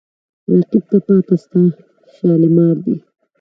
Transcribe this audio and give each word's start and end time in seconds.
رقیب 0.53 0.83
ته 0.89 0.97
پاته 1.05 1.35
ستا 1.43 1.61
شالمار 2.13 2.75
دی 2.83 2.95